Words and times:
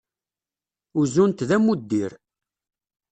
Uzun-t 0.99 1.45
d 1.47 1.49
amuddir. 1.57 2.11